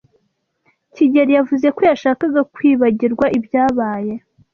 kigeli 0.93 1.31
yavuze 1.37 1.67
ko 1.75 1.81
yashakaga 1.89 2.41
kwibagirwa 2.53 3.25
ibyabaye. 3.37 4.13